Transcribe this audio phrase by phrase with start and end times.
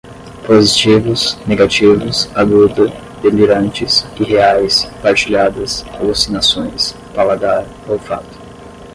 [0.47, 2.85] positivos, negativos, aguda,
[3.21, 8.35] delirantes, irreais, partilhadas, alucinações, paladar, olfato